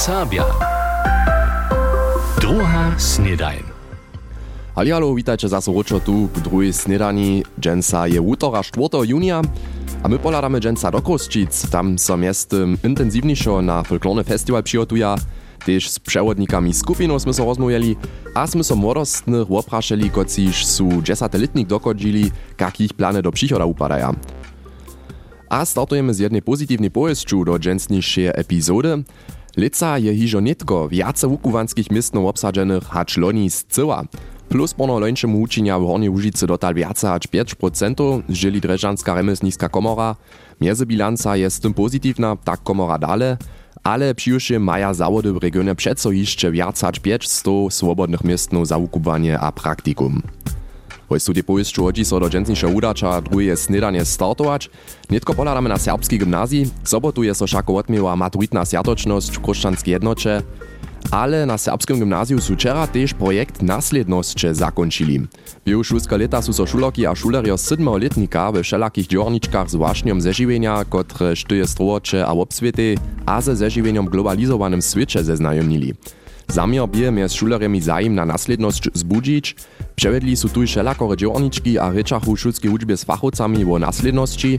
Serbia. 0.00 0.48
Druga 2.40 2.96
snedajn. 2.96 3.60
Ali 4.72 4.90
halo, 4.90 5.12
witajcie 5.12 5.48
zase 5.48 5.68
ročo 5.68 6.00
tu 6.00 6.32
w 6.32 6.40
druhej 6.40 6.72
snedani. 6.72 7.44
Džensa 7.60 8.06
je 8.08 8.16
útora 8.20 8.64
4. 8.64 9.04
junia 9.04 9.44
a 10.02 10.08
my 10.08 10.16
poladamy 10.16 10.56
džensa 10.56 10.88
do 10.90 11.04
Kosčic. 11.04 11.52
Tam 11.68 12.00
so 12.00 12.16
miestem 12.16 12.80
intenzívnejšo 12.80 13.60
na 13.60 13.84
folklorny 13.84 14.24
festival 14.24 14.64
přihotuja. 14.64 15.20
Tež 15.68 15.92
z 15.92 16.00
przewodnikami 16.00 16.72
skupinu 16.72 17.20
sme 17.20 17.36
so 17.36 17.44
rozmówili 17.44 18.00
a 18.32 18.48
sme 18.48 18.64
so 18.64 18.80
młodostnych 18.80 19.52
opraszali, 19.52 20.08
kociż 20.08 20.64
su 20.64 20.88
10-letnik 21.04 21.68
dokodzili, 21.68 22.32
kak 22.56 22.80
ich 22.80 22.96
plany 22.96 23.20
do 23.20 23.28
przychoda 23.28 23.68
upadaja. 23.68 24.16
A 25.50 25.64
startujemy 25.64 26.14
z 26.14 26.18
jednej 26.18 26.42
pozytywnej 26.42 26.90
powieściu 26.90 27.44
do 27.44 27.58
dżęsniejszej 27.58 28.32
epizody. 28.32 29.04
Lica 29.60 29.98
je 29.98 30.14
hižo 30.14 30.40
nitko 30.40 30.88
viace 30.88 31.28
wukuwanskich 31.28 31.90
miestnów 31.90 32.24
obsadzenych 32.26 32.84
hacz 32.84 33.16
loni 33.16 33.50
z 33.50 33.64
cyła. 33.64 34.04
Plus 34.48 34.74
pono 34.74 34.98
lończemu 34.98 35.40
uczynia 35.40 35.78
w 35.78 35.86
Hornej 35.86 36.08
Łużycy 36.08 36.46
dotal 36.46 36.74
viace 36.74 37.08
hacz 37.08 37.28
5%, 37.28 38.22
żyli 38.28 38.60
Dreżanska 38.60 39.14
remesnicka 39.14 39.68
komora. 39.68 40.16
Miezybilanca 40.60 41.36
jest 41.36 41.62
tym 41.62 41.74
pozytywna, 41.74 42.36
tak 42.44 42.62
komora 42.62 42.98
dale, 42.98 43.36
ale 43.82 44.14
przyjuszy 44.14 44.60
maja 44.60 44.94
zawody 44.94 45.32
w 45.32 45.36
regionie 45.36 45.74
przeco 45.74 46.12
jeszcze 46.12 46.50
viace 46.50 46.86
hacz 46.86 47.00
500 47.00 47.46
swobodnych 47.70 48.24
miestnów 48.24 48.66
za 48.66 48.78
wukuwanie 48.78 49.40
a 49.40 49.52
praktikum. 49.52 50.22
Hoj 51.10 51.20
studie 51.20 51.42
powieściu 51.42 51.82
hodzi 51.82 52.04
so 52.04 52.20
do 52.20 52.30
dżęsniejszego 52.30 52.72
udacza 52.72 53.20
druje 53.20 53.56
snedanie 53.56 54.04
startować. 54.04 54.70
Nitko 55.10 55.34
poladamy 55.34 55.68
na 55.68 55.78
serbskiej 55.78 56.18
gimnazji, 56.18 56.70
sobotu 56.84 57.22
je 57.22 57.34
so 57.34 57.46
šako 57.46 57.74
odmiewa 57.76 58.16
maturitna 58.16 58.62
sjatočnosť 58.64 59.34
w 59.34 59.40
kruščanskiej 59.42 59.92
jednocze, 59.92 60.42
ale 61.10 61.46
na 61.46 61.58
serbskim 61.58 61.98
gimnazju 61.98 62.40
su 62.40 62.54
wczera 62.54 62.86
też 62.86 63.14
projekt 63.14 63.62
naslednosće 63.62 64.54
zakończyli. 64.54 65.26
Bio 65.66 65.84
šulska 65.84 66.16
leta 66.16 66.42
su 66.42 66.52
so 66.52 66.66
šuloki 66.66 67.06
a 67.06 67.14
šulerjo 67.14 67.58
sedmého 67.58 67.96
letnika 67.98 68.50
we 68.50 68.62
všelakich 68.62 69.08
džorničkach 69.08 69.68
z 69.68 69.74
wašnjom 69.74 70.20
zeživenja, 70.20 70.84
kotre 70.84 71.36
štyje 71.36 71.66
strowocze 71.66 72.22
a 72.22 72.32
obswiety, 72.32 72.94
a 73.26 73.40
ze 73.40 73.56
zeživenjom 73.56 74.06
globalizowanym 74.06 74.82
świecie 74.82 75.24
zeznajomnili. 75.24 75.94
Zamiar 76.50 76.86
bije 76.86 77.10
mjez 77.10 77.32
šulerjemi 77.32 77.80
zajim 77.80 78.14
na 78.14 78.24
naslednosť 78.24 78.88
zbudzić, 78.94 79.54
Převedli 79.94 80.36
su 80.36 80.48
tu 80.48 80.66
všelakore 80.66 81.16
džornički 81.16 81.78
a 81.78 81.92
rečachu 81.92 82.36
šulskiej 82.36 82.72
učbie 82.72 82.96
z 82.96 83.04
fachowcami 83.04 83.64
o 83.68 83.78
naslednosći, 83.78 84.58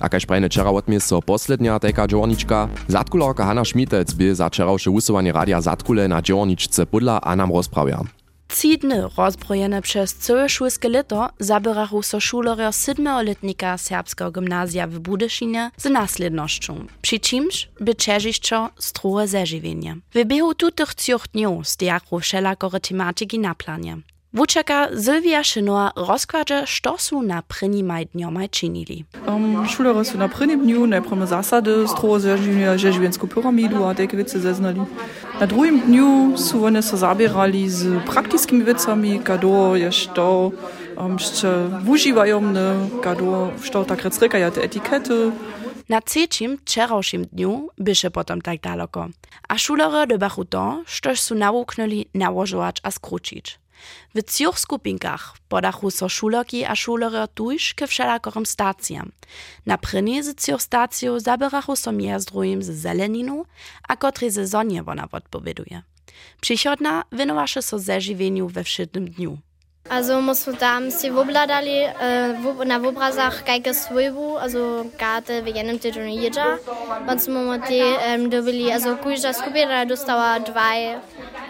a 0.00 0.08
kaž 0.08 0.24
prajne 0.26 0.48
čera 0.48 0.72
odmies 0.72 1.04
so 1.04 1.20
poslednia 1.20 1.78
teka 1.78 2.08
džornička, 2.08 2.68
zatkularka 2.88 3.44
Hanna 3.44 3.64
Šmitec 3.64 4.08
by 4.14 4.34
za 4.34 4.48
čeravše 4.48 4.90
usuwanie 4.90 5.32
radia 5.32 5.60
Zatkule 5.60 6.08
na 6.08 6.22
džorničce 6.22 6.88
podla 6.88 7.20
a 7.22 7.34
nam 7.36 7.52
rozprawia. 7.52 8.19
Tři 8.50 8.78
rozbrojene 9.16 9.82
przez 9.82 10.14
całe 10.14 10.48
szulskie 10.48 10.88
leto 10.88 11.28
zabierachu 11.38 12.02
so 12.02 12.20
šulerjo 12.20 12.72
sedmioletnika 12.72 13.78
serbskiego 13.78 14.30
gimnazja 14.30 14.86
w 14.86 14.98
Budyszynie 14.98 15.70
z 15.76 15.84
naslednością, 15.84 16.86
przy 17.02 17.20
czymś 17.20 17.68
by 17.80 17.94
czežišćo 17.94 18.70
strohe 18.78 19.28
zežiwienie. 19.28 19.96
W 20.14 20.24
biehu 20.24 20.54
tutych 20.54 20.94
trzech 20.94 21.28
dniów 21.32 21.68
stojachu 21.68 22.20
wszelakore 22.20 22.80
tematyki 22.80 23.38
na 23.38 23.54
planie. 23.54 23.96
Wučeka 24.32 24.88
Sylwia 24.94 25.42
Šinoa 25.44 25.90
rozkładże, 25.96 26.62
što 26.66 26.98
su 26.98 27.22
na 27.22 27.42
první 27.42 27.82
maj 27.82 28.06
dňomaj 28.14 28.48
činili. 28.48 29.04
Um, 29.26 29.66
šulery 29.68 30.04
su 30.04 30.18
na 30.18 30.28
prvním 30.28 30.60
dniu 30.60 30.86
najprve 30.86 31.26
zasady 31.26 31.88
stroho 31.88 32.18
zeživiensku 32.78 33.26
pyramidu 33.26 33.84
a 33.84 33.94
takie 33.94 34.16
wice 34.16 34.38
zeznali. 34.38 34.80
Na 35.40 35.46
drugim 35.46 35.80
dniu 35.80 36.38
su 36.38 36.64
one 36.64 36.82
se 36.82 36.96
zabierali 36.96 37.70
z 37.70 38.04
praktycznymi 38.06 38.64
wicami, 38.64 39.22
kado 39.22 39.76
je 39.76 39.92
što 39.92 40.52
um, 40.96 41.18
jeszcze 41.18 41.68
wużywajomne, 41.84 42.86
kado 43.02 43.50
što 43.62 43.84
tak 43.84 44.02
recrykaja 44.02 44.50
te 44.50 44.62
etykiety. 44.62 45.32
Na 45.88 46.00
trzecim, 46.00 46.58
wczorajszym 46.58 47.24
dniu 47.32 47.68
byše 47.78 48.10
potom 48.10 48.40
tak 48.40 48.60
daleko. 48.60 49.08
A 49.48 49.58
šulery 49.58 50.06
dobachu 50.06 50.44
to, 50.44 50.82
štož 50.86 51.20
su 51.20 51.34
nawuknuli 51.34 52.06
nałożować 52.14 52.80
a 52.82 52.90
skručić. 52.90 53.59
W 54.14 54.22
trzech 54.22 54.58
skupinkach 54.58 55.36
podachu 55.48 55.90
so 55.90 56.08
šulerki 56.08 56.64
a 56.64 56.74
šulery 56.74 57.28
tuż 57.34 57.74
ke 57.74 57.86
všelakorom 57.86 58.46
stacjam. 58.46 59.12
Na 59.66 59.78
prvnej 59.78 60.22
z 60.22 60.34
trzech 60.34 60.62
stacjów 60.62 61.22
zabierachu 61.22 61.76
so 61.76 61.92
mier 61.92 62.20
z 62.20 62.70
zeleninu, 62.70 63.44
a 63.88 63.96
kotry 63.96 64.30
ze 64.30 64.46
zonie 64.46 64.82
wona 64.82 65.08
odpowieduje. 65.12 65.82
Przychodna 66.40 67.04
winowaše 67.12 67.62
so 67.62 67.78
zežiwieniu 67.78 68.48
we 68.48 68.64
wszednym 68.64 69.10
dniu. 69.10 69.38
Also 69.88 70.20
muss 70.20 70.46
musst 70.46 70.58
tam 70.58 70.90
si 70.90 71.10
obladali, 71.10 71.88
uh, 71.88 72.64
na 72.64 72.76
obrazach 72.76 73.42
kajka 73.44 73.74
svojbu, 73.74 74.38
also 74.38 74.86
kate 74.98 75.42
v 75.42 75.56
jednom 75.56 75.78
týdnu 75.78 76.06
jedža. 76.22 76.58
Pan 77.06 77.18
smo 77.18 77.58
ti 77.58 77.82
um, 77.82 78.30
dobili, 78.30 78.72
also 78.72 78.96
kujža 78.96 79.32
skupina 79.32 79.84
dostala 79.84 80.38
dva 80.38 80.72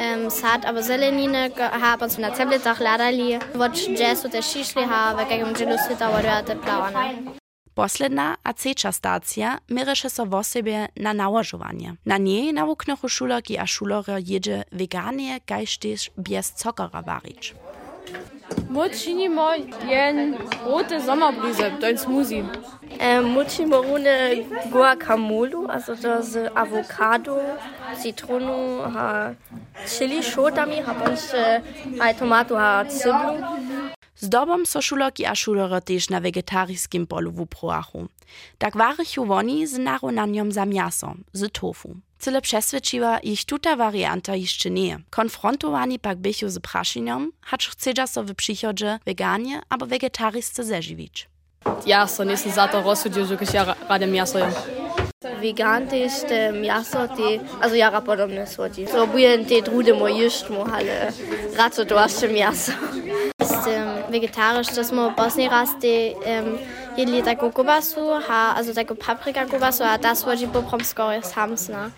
um, 0.00 0.30
sad, 0.30 0.64
aber 0.64 0.82
zelenine, 0.82 1.50
ha, 1.56 1.96
pan 1.98 2.10
smo 2.10 2.22
na 2.22 2.30
tabletach 2.30 2.80
ladali. 2.80 3.38
Watch 3.54 3.92
jazz 3.98 4.24
od 4.24 4.32
šišli, 4.32 4.86
ha, 4.86 5.12
v 5.12 5.28
kajkom 5.28 5.54
dželu 5.54 5.76
sveta 5.86 6.08
vodujate 6.08 6.56
plavana. 6.56 7.36
Posledna, 7.74 8.36
a 8.42 8.52
ceča 8.52 8.92
stacija, 8.92 9.58
mereše 9.68 10.08
so 10.08 10.24
vo 10.24 10.42
sebe 10.42 10.88
na 10.96 11.12
nałożowanie. 11.12 11.96
Na 12.04 12.18
niej 12.18 12.52
nauknochu 12.52 13.08
šulak 13.08 13.50
i 13.50 13.58
a 13.58 13.66
šulora 13.66 14.18
jedzie 14.18 14.64
veganie, 14.72 15.40
kajš 15.46 15.78
tež 15.78 16.10
bez 16.16 16.52
cokora 16.56 17.00
varič. 17.00 17.54
Mochimo 18.68 19.50
jen 19.88 20.36
rote 20.64 21.00
Sommerbrise, 21.00 21.72
dein 21.80 21.98
Smoothie. 21.98 22.44
Äh, 22.98 23.20
Mochimorune 23.20 24.44
Guacamole, 24.70 25.68
also 25.68 25.94
das 25.94 26.36
äh, 26.36 26.50
Avocado, 26.54 27.40
Zitrone, 27.96 28.92
ha, 28.94 29.34
Chili, 29.86 30.22
Shodami, 30.22 30.82
ha, 30.86 30.92
bunch, 30.92 31.32
äh, 31.32 31.60
ha, 31.98 32.04
halt 32.04 32.18
Tomato, 32.18 32.58
ha, 32.58 32.84
Zwiebeln. 32.88 33.44
Zdobom 34.20 34.66
so 34.66 34.82
šulerki 34.82 35.24
a 35.26 35.34
šulery 35.34 35.80
tež 35.80 36.10
na 36.10 36.18
vegetarijskim 36.20 37.06
polu 37.06 37.30
wuproachu. 37.32 38.08
Tak 38.58 38.76
warychu 38.76 39.24
woni 39.24 39.66
z 39.66 39.78
narunanjom 39.78 40.52
za 40.52 40.64
miaso, 40.64 41.14
z 41.32 41.52
tofu. 41.52 41.96
Cyle 42.18 42.40
przesvědčiła 42.42 43.18
ich 43.18 43.44
tuta 43.44 43.76
varianta 43.76 44.36
jeszcze 44.36 44.70
nie. 44.70 44.98
Konfrontowani 45.10 45.98
pak 45.98 46.18
bychu 46.18 46.48
z 46.48 46.58
prašenjom, 46.58 47.32
hacz 47.40 47.68
chcedza 47.68 48.06
so 48.06 48.24
w 48.24 48.34
przychodzie 48.34 48.98
veganie 49.06 49.62
albo 49.68 49.86
vegetarisce 49.86 50.64
zežiwić. 50.64 51.28
Ja 51.86 52.06
so 52.06 52.24
nisem 52.24 52.52
za 52.52 52.68
to 52.68 52.82
rozsudil, 52.82 53.26
že 53.26 53.36
když 53.36 53.52
ja 53.54 53.76
rade 53.88 54.06
miaso 54.06 54.38
jem. 54.38 54.52
Vegan 55.40 55.86
też 55.86 56.12
te 56.28 56.52
miasto, 56.52 57.08
te, 57.08 57.40
also 57.60 57.74
jara 57.74 58.00
podobne 58.00 58.46
sorti. 58.46 58.86
So 58.86 59.06
bujen 59.06 59.44
te 59.44 59.62
drude 59.62 59.92
mo 59.94 60.08
jisht 60.08 60.48
mo 60.50 60.64
hale 60.64 61.12
raco 61.56 61.84
doašte 61.84 62.28
miaso. 62.28 62.72
Ist 63.42 63.66
ähm, 63.68 64.10
vegetarisch, 64.10 64.72
dass 64.74 64.92
mo 64.92 65.10
bosni 65.10 65.48
raz 65.48 65.76
te 65.80 66.16
ähm, 66.24 66.58
jedli 66.96 67.22
tako 67.22 67.50
kobasu, 67.52 68.00
ha, 68.28 68.54
also 68.56 68.72
tako 68.72 68.94
paprika 68.94 69.44
kobasu, 69.44 69.84
a 69.84 69.98
das 69.98 70.24
wodzi 70.24 70.46
po 70.46 70.62
promsko 70.62 71.12
jest 71.12 71.34
hamsna. 71.34 71.90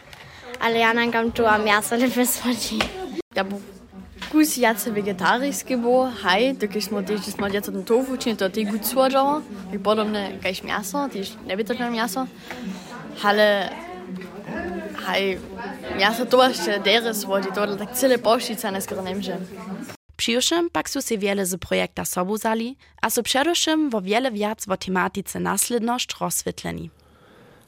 Ale 0.61 0.79
ja 0.79 0.93
nankam 0.93 1.33
tu 1.33 1.47
a 1.47 1.59
miaso 1.59 1.97
ne 1.97 2.09
beswodzi. 2.09 2.79
Ja 3.35 3.45
bu 3.45 3.61
kus 4.33 4.57
jace 4.57 4.91
vegetarijski 4.91 5.77
bo, 5.77 6.11
haj, 6.23 6.53
dokaj 6.61 6.83
smo 6.83 7.03
tež, 7.03 7.21
smo 7.21 7.49
djeca 7.49 7.73
ten 7.73 7.85
tofu, 7.85 8.17
čini 8.17 8.37
to 8.37 8.49
te 8.49 8.65
gut 8.65 8.85
svodžava, 8.85 9.43
i 9.73 9.79
podobne 9.79 10.39
kajš 10.43 10.63
miaso, 10.63 11.09
tež 11.13 11.37
nebytočné 11.47 11.91
miaso. 11.91 12.27
Ale 13.23 13.71
haj, 14.95 15.39
miaso 15.99 16.27
to 16.27 16.49
jeszcze 16.49 16.81
dere 16.81 17.15
svodzi, 17.15 17.49
to 17.55 17.77
tak 17.77 17.93
cyle 17.95 18.19
poščica 18.19 18.71
neskoro 18.71 19.03
nemže. 19.03 19.37
Przyjuszym 20.17 20.71
pak 20.71 20.91
su 20.91 21.03
se 21.03 21.19
wiele 21.19 21.47
z 21.47 21.59
projekta 21.59 22.05
sobu 22.05 22.37
zali, 22.37 22.77
a 23.03 23.11
su 23.11 23.23
przeduszym 23.23 23.91
wo 23.91 24.01
wiele 24.01 24.31
wiac 24.31 24.67
wo 24.67 24.77
tematice 24.77 25.41
nasledność 25.41 26.09
rozswietleni. 26.21 26.91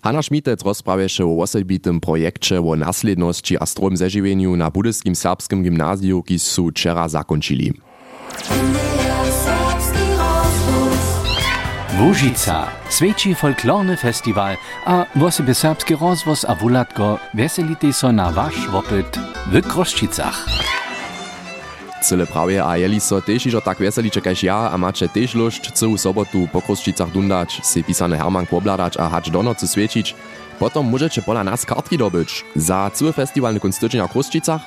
Hanna 0.05 0.23
Šmitec 0.23 0.63
rozprawieše 0.63 1.25
o 1.25 1.39
osobitym 1.41 2.01
projekcie 2.01 2.61
o 2.61 2.77
naslednosći 2.77 3.57
a 3.61 3.67
strom 3.67 3.97
zeživenju 3.97 4.57
na 4.57 4.71
budyskim 4.71 5.15
serbskim 5.15 5.63
gimnaziju, 5.63 6.23
ki 6.23 6.39
su 6.39 6.71
zakończyli. 7.07 7.73
Łužica, 12.05 12.69
světší 12.91 13.35
folklorny 13.35 13.97
festival 13.97 14.57
a 14.87 15.05
wosebie 15.17 15.55
serbski 15.55 15.95
rozvoz 15.95 16.45
a 16.49 16.55
wulatko 16.55 17.19
veselite 17.35 17.93
so 17.93 18.13
na 18.13 18.31
wasz 18.31 18.69
wopyt 18.69 19.19
w 19.47 19.63
Kroščicach. 19.63 20.47
Cyle 22.03 22.27
prawie 22.27 22.65
a 22.65 22.77
jeli 22.77 23.01
so 23.01 23.21
tež 23.21 23.47
ižo 23.47 23.61
tak 23.61 23.81
veseliče 23.81 24.21
kaž 24.21 24.43
ja 24.45 24.69
a 24.69 24.77
macie 24.77 25.09
tež 25.09 25.33
lušť 25.35 25.73
celú 25.73 25.97
sobotu 25.97 26.45
po 26.53 26.61
Kruščicach 26.61 27.09
dundać, 27.09 27.65
si 27.65 27.81
pisane 27.83 28.21
Herman 28.21 28.47
pobladać 28.47 29.01
a 29.01 29.09
hacz 29.09 29.31
do 29.33 29.43
nocy 29.43 29.69
svietić, 29.69 30.15
Potom 30.59 30.87
możecie 30.87 31.23
pola 31.23 31.45
nas 31.45 31.65
kartki 31.65 31.99
dobyć 31.99 32.45
za 32.57 32.91
cały 32.95 33.13
festiwal 33.13 33.55
na 33.55 33.61
Kunstyczenia 33.61 34.09
Kruszczycach, 34.09 34.61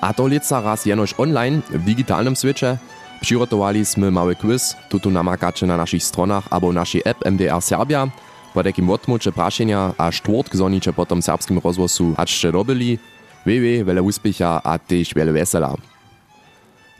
a 0.00 0.14
to 0.14 0.26
lica 0.26 0.60
raz 0.60 0.84
online 1.18 1.62
w 1.70 1.84
digitalnym 1.84 2.36
świecie. 2.36 2.78
Przygotowaliśmy 3.20 4.10
mały 4.10 4.36
quiz, 4.36 4.76
tutu 4.88 5.10
namakacie 5.10 5.66
na 5.66 5.76
naszych 5.76 6.04
stronach 6.04 6.44
albo 6.50 6.72
naszej 6.72 7.02
app 7.04 7.24
MDR 7.24 7.62
Serbia. 7.62 8.08
Po 8.54 8.62
takim 8.62 8.90
odmucie 8.90 9.32
praszenia 9.32 9.92
a 9.98 10.12
czwartk 10.12 10.56
zonicie 10.56 10.92
potom 10.92 11.22
serbskim 11.22 11.58
rozwosu 11.64 12.14
haczcie 12.16 12.52
dobili. 12.52 12.98
Wiewie, 13.46 13.84
wiele 13.84 14.02
uspiecha 14.02 14.60
a 14.64 14.78
też 14.78 15.14
wiele 15.14 15.32
wesela. 15.32 15.74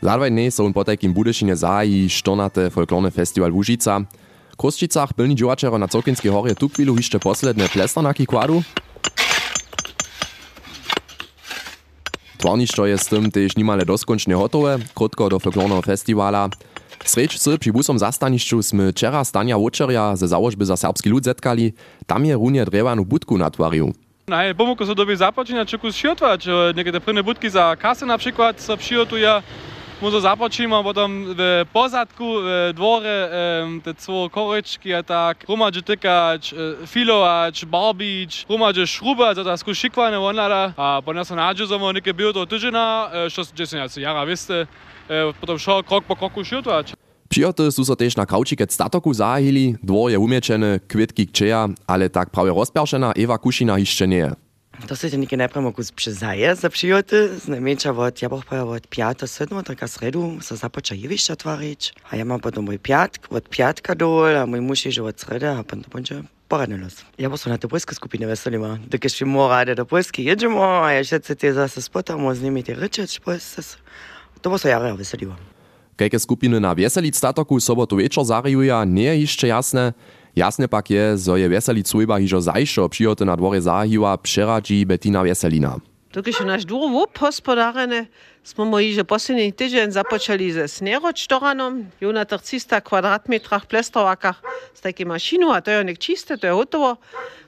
Zadvaj 0.01 0.31
dne 0.31 0.51
są 0.51 0.73
po 0.73 0.83
takim 0.83 1.13
Budyšinie 1.13 1.55
zaji 1.55 2.09
14. 2.09 2.69
folklorny 2.69 3.11
festiwal 3.11 3.51
w. 3.51 4.05
W 4.51 4.55
Kruszczycach 4.57 5.13
pilni 5.13 5.35
działaczero 5.35 5.77
na 5.77 5.87
Cokinskiej 5.87 6.31
horie 6.31 6.55
tu 6.55 6.69
chwilu 6.69 6.95
jeszcze 6.95 7.19
posledne 7.19 7.69
plestanaki 7.69 8.25
kładu. 8.25 8.63
Twarništo 12.37 12.85
je 12.85 12.97
z 12.97 13.05
tym 13.05 13.31
też 13.31 13.57
nimale 13.57 13.85
doskončne 13.85 14.35
hotowe, 14.35 14.79
krótko 14.93 15.29
do 15.29 15.39
folklornego 15.39 15.81
festiwala. 15.81 16.49
Srećcy 17.05 17.57
przy 17.57 17.71
busom 17.71 17.99
zastanišću 17.99 18.61
sme 18.61 18.91
včera 18.91 19.23
Stania 19.23 19.57
Vočerja 19.57 20.15
ze 20.15 20.27
założby 20.27 20.65
za 20.65 20.77
serbski 20.77 21.09
lud 21.09 21.23
zetkali, 21.23 21.73
tam 22.05 22.25
je 22.25 22.35
runie 22.35 22.65
drewanu 22.65 23.05
budku 23.05 23.37
natwarił. 23.37 23.93
Naj, 24.27 24.55
pomogło 24.55 24.85
sobie 24.85 24.95
dobie 24.95 25.17
započínať 25.17 25.69
čokus 25.69 25.95
šiotwać. 25.95 26.47
Niekedy 26.75 26.99
prvé 26.99 27.23
budky 27.23 27.49
za 27.49 27.75
kasy 27.75 28.05
na 28.05 28.17
przykład 28.17 28.61
so 28.61 28.77
przyjotuje. 28.77 29.41
mu 30.01 30.13
započimo 30.13 30.83
potom 30.83 31.33
v 31.33 31.65
pozadku, 31.73 32.25
v 32.45 32.47
dvore, 32.73 33.17
um, 33.63 33.81
te 33.81 33.93
cvo 33.93 34.29
korečky 34.29 34.93
a 34.93 35.01
tak, 35.01 35.43
rumadže 35.49 35.81
tykač, 35.81 36.53
filovač, 36.85 37.65
barbič, 37.65 38.45
rumadže 38.45 38.85
šruba, 38.85 39.33
za 39.33 39.43
tasku 39.43 39.73
šikvane 39.73 40.17
vonlada 40.17 40.73
a 40.77 41.01
potom 41.01 41.25
sa 41.25 41.35
nádže 41.35 41.65
zomo 41.65 41.91
neke 41.91 42.13
bio 42.13 42.31
do 42.31 42.45
tyžina, 42.45 43.09
što 43.29 43.43
se 43.43 43.51
džesenia 43.55 43.89
se 43.89 44.01
jara, 44.01 44.23
viste, 44.23 44.65
potom 45.41 45.57
šo 45.57 45.83
krok 45.83 46.03
po 46.05 46.15
kroku 46.15 46.43
šiltovač. 46.43 46.93
Přijoty 47.27 47.67
sú 47.75 47.83
sa 47.83 47.91
so 47.91 47.99
tiež 47.99 48.15
na 48.15 48.23
kaučike 48.23 48.63
statoku 48.63 49.11
zahili, 49.11 49.75
dvor 49.83 50.07
je 50.07 50.17
umiečené, 50.17 50.79
kvitky 50.87 51.27
kčeja, 51.27 51.67
ale 51.83 52.07
tak 52.07 52.31
práve 52.31 52.55
rozperšená 52.55 53.19
Eva 53.19 53.35
Kušina 53.35 53.75
ešte 53.75 54.07
nie 54.07 54.23
je. 54.23 54.46
To 54.85 54.95
se 54.95 55.09
ti 55.09 55.17
nekaj 55.17 55.37
najprej 55.37 55.63
mogu 55.63 55.81
prizaje 55.95 56.55
za 56.55 56.69
přijoty, 56.69 57.29
znamenča 57.45 57.91
od, 57.91 58.21
ja 58.21 58.29
boh 58.29 58.45
pa 58.45 58.63
od 58.63 58.87
pjata 58.87 59.27
sedmo, 59.27 59.63
taka 59.63 59.87
sredu, 59.87 60.37
so 60.41 60.55
započa 60.55 60.95
jevišća 60.95 61.35
tvarič, 61.35 61.91
a 62.09 62.15
ja 62.15 62.25
mam 62.25 62.39
potom 62.39 62.65
mój 62.65 62.77
pjatk, 62.77 63.25
od 63.29 63.49
pjatka 63.49 63.95
dol, 63.95 64.37
a 64.37 64.45
mój 64.45 64.61
muž 64.61 64.85
je 64.85 64.91
že 64.91 65.01
od 65.01 65.19
srede, 65.19 65.49
a 65.49 65.63
potom 65.63 65.89
bonče 65.91 66.21
poradne 66.47 66.77
los. 66.77 67.01
Ja 67.17 67.29
bo 67.29 67.37
so 67.37 67.49
na 67.49 67.57
te 67.57 67.67
polske 67.67 67.95
skupine 67.95 68.29
veselima, 68.29 68.77
dokaj 68.85 69.09
še 69.09 69.25
mora, 69.25 69.65
da 69.65 69.73
do 69.73 69.85
polske 69.85 70.21
jedemo, 70.23 70.61
a 70.61 70.93
ja 70.93 71.03
še 71.03 71.19
se 71.25 71.35
te 71.35 71.53
zase 71.53 71.81
spotamo, 71.81 72.35
z 72.35 72.45
njimi 72.45 72.63
te 72.63 72.77
rečeč, 72.77 73.19
to 74.41 74.49
bo 74.49 74.57
so 74.57 74.69
jara 74.69 74.93
veselima. 74.93 75.35
Kajke 75.97 76.19
skupiny 76.19 76.59
na 76.61 76.75
Wieselic 76.77 77.17
statoku 77.17 77.59
sobotu 77.59 77.97
wieczór 77.97 78.25
zarijuja, 78.25 78.85
nie 78.85 79.09
je 79.09 79.21
jeszcze 79.21 79.47
jasne. 79.47 79.93
Jasne 80.37 80.69
pak 80.69 80.85
je, 80.93 81.17
zo 81.17 81.33
je 81.33 81.49
Wieselic 81.49 81.89
sujba 81.89 82.21
hižo 82.21 82.37
zajšo 82.37 82.85
přijoty 82.89 83.25
na 83.25 83.33
dworze 83.35 83.61
zahiła 83.61 84.17
przeradzi 84.17 84.85
Bettina 84.85 85.25
Wieselina. 85.25 85.81
Dokiž 86.13 86.45
naš 86.45 86.65
dvor 86.69 86.93
vup 86.93 87.17
hospodarene, 87.17 88.05
smo 88.45 88.65
moji 88.65 88.93
že 88.93 89.03
posledný 89.03 89.51
tydzień 89.51 89.91
započali 89.91 90.53
ze 90.53 90.69
sneročtoranom, 90.69 91.89
jo 92.01 92.13
na 92.13 92.25
tých 92.25 92.69
300 92.69 92.85
kvadratmetrach 92.85 93.65
plestrovakach 93.65 94.37
z 94.77 94.79
takiej 94.81 95.09
mašinu, 95.09 95.49
a 95.49 95.61
to 95.61 95.73
je 95.73 95.83
nek 95.83 95.97
čiste, 95.97 96.37
to 96.37 96.45
je 96.45 96.53
hotovo. 96.53 97.01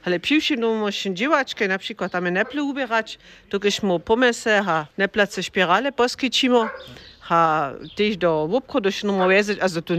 Ale 0.06 0.18
přivšinu 0.18 0.82
môžem 0.82 1.14
divačke, 1.14 1.70
napríklad 1.70 2.10
tam 2.10 2.26
je 2.26 2.32
neple 2.42 2.62
uberać, 2.62 3.22
dokiž 3.54 3.86
mu 3.86 4.02
pomese 4.02 4.66
a 4.66 4.90
neplace 4.98 5.46
špirale 5.46 5.94
poskyčimo, 5.94 6.70
a 7.30 7.40
tiež 7.94 8.18
do 8.18 8.50
obchodu 8.50 8.90
šnu 8.90 9.14
mu 9.14 9.30
vezať, 9.30 9.62
also 9.62 9.86
tu 9.86 9.94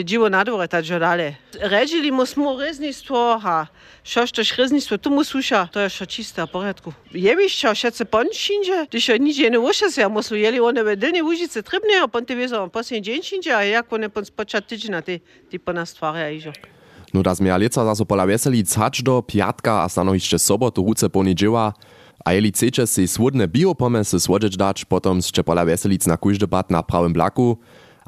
te 0.00 0.04
dziwo 0.04 0.32
na 0.32 0.44
dworze, 0.44 0.68
tak 0.68 0.84
dalej. 0.88 1.36
Redzili 1.60 2.08
mu 2.12 2.24
smo 2.24 2.56
reznictwo, 2.56 3.36
a 3.36 3.68
šož 4.04 4.32
to 4.32 4.42
reznictwo 4.56 4.96
tu 4.96 5.10
mu 5.12 5.24
susza, 5.24 5.68
to 5.68 5.80
je 5.80 5.88
šo 5.92 6.06
čiste, 6.08 6.40
w 6.40 6.48
porядku. 6.48 6.92
Jebišća, 7.12 7.74
šece 7.74 8.04
ponšinže, 8.08 8.88
když 8.88 9.08
je 9.08 9.18
nič 9.18 9.36
nie 9.38 9.90
se, 9.90 10.00
a 10.04 10.08
muslu 10.08 10.36
jeli 10.36 10.60
one 10.60 10.82
vedilne 10.82 11.20
užice 11.22 11.62
tribne, 11.62 12.00
a 12.00 12.08
ponte 12.08 12.34
vezo, 12.34 12.68
posljednji 12.72 13.04
dzień 13.04 13.22
šinže, 13.22 13.52
a 13.52 13.60
jak 13.62 13.92
one 13.92 14.08
pon 14.08 14.24
spočat 14.24 14.64
tyđina, 14.64 15.02
ty, 15.02 15.20
ty 15.50 15.58
po 15.58 15.72
nas 15.72 15.90
stvarja 15.90 16.30
ižo. 16.30 16.52
No 17.12 17.22
da 17.22 17.34
zmia 17.34 17.56
lica 17.56 17.84
zaso 17.84 18.04
pola 18.04 18.24
Wieselic 18.24 18.72
hacz 18.72 19.02
do 19.02 19.20
piatka 19.22 19.84
a 19.84 19.88
stanowište 19.88 20.38
sobotu 20.38 20.80
ruce 20.82 21.10
poniedziała, 21.10 21.72
a 22.24 22.32
jeli 22.32 22.52
chcecie 22.52 22.86
si 22.86 23.08
swodne 23.08 23.48
biopomesy 23.48 24.20
słodzieć 24.20 24.56
dać, 24.56 24.84
potom 24.84 25.22
ste 25.22 25.44
pola 25.44 25.64
Wieselic 25.64 26.06
na 26.06 26.16
kujdy 26.16 26.46
bat 26.46 26.70
na 26.70 26.82
prawym 26.82 27.12
blaku, 27.12 27.58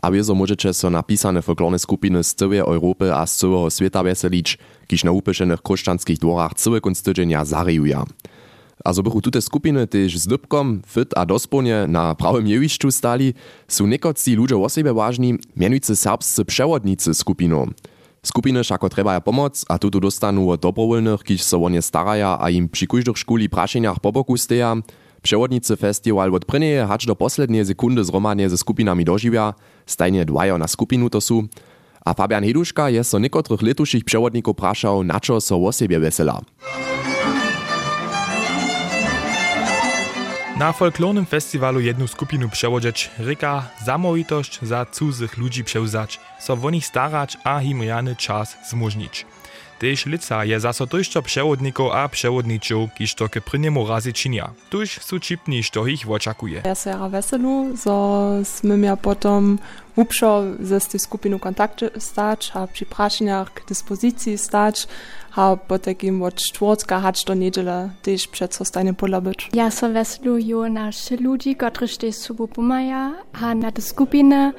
a 0.02 0.10
wiezo 0.10 0.34
możecie 0.34 0.74
so 0.74 0.90
napisane 0.90 1.42
folklorne 1.42 1.78
skupiny 1.78 2.24
z 2.24 2.34
całej 2.34 2.58
Europy 2.58 3.14
a 3.14 3.26
z 3.26 3.36
całego 3.36 3.70
świata 3.70 4.02
weselić, 4.02 4.58
kiż 4.86 5.04
na 5.04 5.12
upyszenych 5.12 5.62
kruszczanskich 5.62 6.18
dworach 6.18 6.54
cały 6.54 6.80
kunst 6.80 7.04
tydzienia 7.04 7.44
zarijuja. 7.44 8.04
A 8.84 8.92
zo 8.92 9.02
bychu 9.02 9.20
tute 9.20 9.42
skupiny 9.42 9.86
też 9.86 10.18
z 10.18 10.26
dybkom, 10.26 10.82
fit 10.86 11.10
a 11.16 11.26
dosponie 11.26 11.86
na 11.88 12.14
prawym 12.14 12.46
jewiszczu 12.46 12.90
stali, 12.90 13.34
są 13.68 13.86
niekoci 13.86 14.34
ludzie 14.34 14.56
o 14.56 14.68
siebie 14.68 14.92
ważni, 14.92 15.34
mianujcy 15.56 15.96
serbscy 15.96 16.44
przewodnicy 16.44 17.14
skupinu. 17.14 17.66
Skupiny 18.22 18.62
všako 18.62 18.88
trebaja 18.88 19.20
pomoc 19.20 19.64
a 19.68 19.78
tuto 19.82 19.98
dostanu 19.98 20.46
od 20.50 20.62
dobrovoľných, 20.62 21.26
kiž 21.26 21.42
so 21.42 21.58
o 21.58 21.66
ne 21.66 21.82
staraja 21.82 22.38
a 22.38 22.54
im 22.54 22.70
pri 22.70 22.86
každých 22.86 23.18
škuli 23.18 23.50
prašeniach 23.50 23.98
po 23.98 24.14
boku 24.14 24.38
steja. 24.38 24.78
Przewodnicy 25.22 25.76
festiwal 25.76 26.34
od 26.34 26.44
prynjeje 26.44 26.86
hacz 26.86 27.06
do 27.06 27.16
poslednie 27.16 27.64
sekundy 27.64 28.04
zromadnie 28.04 28.50
ze 28.50 28.58
skupinami 28.58 29.04
dożivia, 29.04 29.54
stajnie 29.86 30.24
dwajo 30.24 30.58
na 30.58 30.68
skupinu 30.68 31.10
to 31.10 31.20
su. 31.20 31.44
A 32.04 32.14
Fabian 32.14 32.44
Heduška 32.44 32.90
je 32.90 33.04
so 33.04 33.18
niekotrych 33.18 33.62
letuších 33.62 34.04
przewodników 34.04 34.56
praszał, 34.56 35.04
na 35.04 35.20
čo 35.20 35.40
so 35.40 35.56
o 35.56 35.72
siebie 35.72 36.00
wesela. 36.00 36.40
Na 40.58 40.72
folklornym 40.72 41.26
festiwalu 41.26 41.80
jedną 41.80 42.06
skupinu 42.06 42.48
przewodzieć 42.48 43.10
ryka 43.18 43.68
zamovitość 43.84 44.58
za 44.62 44.86
cudzych 44.86 45.38
ludzi 45.38 45.64
przełzać, 45.64 46.20
so 46.40 46.58
o 46.62 46.70
nich 46.70 46.86
starać 46.86 47.38
a 47.44 47.62
im 47.62 47.82
czas 48.18 48.56
zmożnić. 48.70 49.26
Težlica 49.82 50.46
je 50.46 50.54
zasotojščo 50.62 51.26
převodnikov 51.26 51.90
a 51.90 52.06
převodničov, 52.06 52.94
kiž 52.94 53.18
to 53.18 53.26
k 53.26 53.42
prvnemu 53.42 53.82
razy 53.82 54.14
činia. 54.14 54.54
Tuž 54.70 55.02
sú 55.02 55.18
čipni, 55.18 55.58
što 55.66 55.90
ich 55.90 56.06
očakuje. 56.06 56.62
Ja 56.62 56.78
sa 56.78 57.10
veselu, 57.10 57.74
zo 57.74 57.96
sme 58.46 58.78
ja 58.78 58.94
potom 58.94 59.58
upšo 59.98 60.62
ze 60.62 60.78
tej 60.78 61.02
skupinu 61.02 61.42
kontakte 61.42 61.90
stać 61.98 62.54
a 62.54 62.70
pri 62.70 62.86
prašeniach 62.86 63.50
k 63.50 63.66
dispozícii 63.66 64.38
stać, 64.38 64.86
a 65.36 65.56
po 65.56 65.78
takim 65.78 66.22
od 66.22 66.34
czwartka 66.34 67.00
hać 67.00 67.24
do 67.24 67.34
niedziela 67.34 67.88
też 68.02 68.28
przed 68.28 68.54
stanie 68.54 68.94
pola 68.94 69.20
być. 69.20 69.50
Ja 69.54 69.70
so 69.70 69.88
veselu 69.88 70.68
nasze 70.68 71.16
ludzi, 71.16 71.56
którzy 71.56 71.98
też 71.98 72.14
sobą 72.14 72.46
pomaja, 72.46 73.12
a 73.42 73.54
na 73.54 73.72
te 73.72 73.82
skupiny 73.82 74.52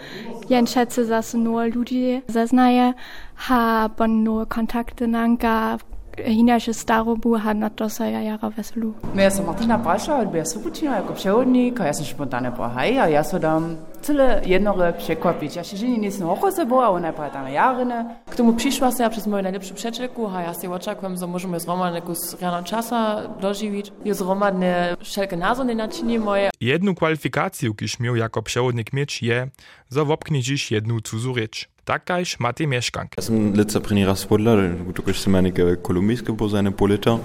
jenšece 0.50 1.06
zase 1.06 1.38
nur 1.38 1.76
ludzi 1.76 2.22
zeznaje, 2.28 2.94
ha 3.36 3.90
bon 3.98 4.24
nur 4.24 4.48
kontakty 4.48 5.08
nanka, 5.08 5.78
inače 6.26 6.74
starou 6.74 7.18
buha 7.18 7.54
na 7.54 7.70
to 7.70 7.90
se 7.90 8.12
ja 8.12 8.22
jara 8.22 8.50
veselu. 8.50 8.94
Ja 9.16 9.32
sam 9.32 9.46
Martina 9.46 9.78
Braša, 9.78 10.26
ja 10.34 10.46
subučina 10.46 10.96
jako 10.96 11.14
převodnik, 11.14 11.80
a 11.80 11.86
ja 11.86 11.94
sam 11.94 12.06
spontane 12.06 12.52
pohaj, 12.52 13.00
a 13.00 13.08
ja 13.08 13.24
so 13.24 13.40
dam 13.40 13.78
cyle 14.04 14.42
jednore 14.46 14.94
przekłapić. 14.94 15.56
Ja 15.56 15.64
się 15.64 15.78
żyni 15.78 16.00
nisem 16.00 16.28
hochoze 16.28 16.66
bo, 16.66 16.86
a 16.86 16.90
ona 16.90 17.08
je 17.08 17.14
tam 17.14 17.50
jarine. 17.50 18.16
K 18.30 18.36
tomu 18.36 18.54
przyszła 18.54 18.92
się 18.92 19.10
przez 19.10 19.28
moją 19.28 19.44
najlepszą 19.44 19.76
przyjacielku, 19.76 20.28
a 20.28 20.42
ja 20.42 20.54
się 20.54 20.74
oczekuję, 20.74 21.18
że 21.18 21.28
możemy 21.28 21.60
z 21.60 21.68
Romanem 21.68 21.96
jakąś 21.96 22.18
rano 22.42 22.64
czasa 22.64 23.28
dożywić. 23.42 23.92
Jest 24.06 24.22
Romadne 24.22 24.98
wszelkie 25.00 25.38
nazory 25.38 25.76
naczynie 25.76 26.20
moje. 26.20 26.50
Jedną 26.62 26.96
kwalifikację, 26.96 27.74
kiż 27.74 28.00
miał 28.00 28.16
jako 28.16 28.42
przewodnik 28.42 28.94
mieć, 28.94 29.24
je, 29.24 29.48
że 29.92 30.06
wopknie 30.06 30.42
dziś 30.42 30.72
jedną 30.72 31.00
cudzą 31.00 31.34
rzecz. 31.36 31.70
Takajś 31.86 32.40
Matej 32.40 32.68
Mieszkank. 32.68 33.12
Ja 33.18 33.24
sam 33.24 33.54
letzter 33.54 33.82
raz 34.06 34.20
spodla, 34.20 34.52
tukaj 34.96 35.14
sem 35.14 35.36
enega 35.36 35.64
kolumbijske 35.82 36.34
bo 36.34 36.50
za 36.50 36.60
ene 36.60 36.72
poleta. 36.72 37.18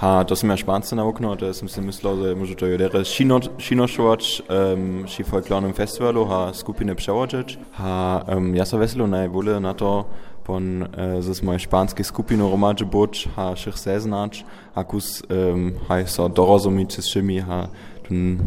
Ha, 0.00 0.24
to 0.24 0.32
sem 0.36 0.48
ja 0.48 0.56
špance 0.56 0.96
nauknul, 0.96 1.36
da 1.36 1.52
sem 1.52 1.68
si 1.68 1.80
mislil, 1.84 2.16
da 2.16 2.34
može 2.34 2.54
to 2.56 2.66
jodere 2.66 3.02
šinošovač 3.60 4.28
um, 4.40 5.04
ši 5.04 5.26
folklornem 5.28 5.74
festivalu, 5.76 6.24
ha 6.24 6.38
skupine 6.56 6.94
převodžeč. 6.96 7.58
Ha, 7.76 8.24
um, 8.24 8.54
ja 8.56 8.64
sam 8.64 8.80
veselo 8.80 9.04
najbolje 9.06 9.58
na 9.60 9.74
to, 9.76 10.08
pon 10.46 10.88
uh, 10.88 11.20
z 11.20 11.42
moje 11.44 11.66
španske 11.68 12.04
skupine 12.04 12.48
romadže 12.48 12.88
boč, 12.88 13.26
ha 13.36 13.52
ših 13.52 13.76
seznač, 13.76 14.40
akus 14.72 15.20
um, 15.28 15.76
ha 15.88 16.00
so 16.08 16.32
dorozumiť 16.32 16.96
s 16.96 17.20
ha 17.44 17.68
tun 18.08 18.40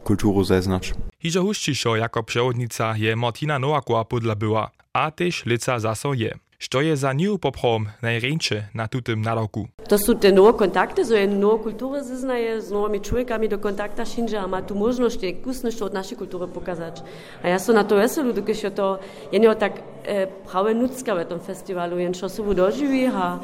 kulturu 0.00 0.44
zeznać. 0.44 0.96
Hižo 1.20 1.42
huščišo 1.42 1.96
jako 1.96 2.22
przewodnica 2.22 2.94
je 2.96 3.16
Martina 3.16 3.58
Nowakowa 3.58 4.04
podla 4.04 4.34
była, 4.34 4.70
a 4.92 5.10
też 5.10 5.44
lica 5.44 5.78
zaso 5.78 6.14
je. 6.14 6.32
Što 6.58 6.80
je 6.80 6.96
za 6.96 7.12
nią 7.12 7.38
poprom 7.38 7.88
najręcze 8.02 8.68
na 8.74 8.88
tutym 8.88 9.20
naroku? 9.20 9.68
To 9.86 9.94
sú 9.94 10.18
te 10.18 10.34
nové 10.34 10.58
kontakty, 10.58 11.06
zo 11.06 11.14
je 11.14 11.30
nové 11.30 11.70
kultúry 11.70 12.02
zeznaje, 12.02 12.58
s 12.58 12.74
novými 12.74 12.98
čłowiekami 12.98 13.46
do 13.46 13.62
kontakta 13.62 14.02
a 14.02 14.50
má 14.50 14.58
tu 14.58 14.74
možnosť 14.74 15.16
tie 15.22 15.30
kusnosti 15.38 15.78
od 15.78 15.94
našej 15.94 16.18
kultúry 16.18 16.50
pokazať. 16.50 17.06
A 17.46 17.54
ja 17.54 17.58
som 17.62 17.78
na 17.78 17.86
to 17.86 17.94
veselú, 17.94 18.34
dokiaľ 18.34 18.70
to 18.74 18.98
je 19.30 19.38
nie 19.38 19.46
tak 19.54 19.78
e, 20.02 20.26
práve 20.42 20.74
nucka 20.74 21.14
v 21.14 21.22
tom 21.30 21.38
festivalu, 21.38 22.02
jen 22.02 22.18
čo 22.18 22.26
sú 22.26 22.42
doživí 22.50 23.06
a 23.06 23.38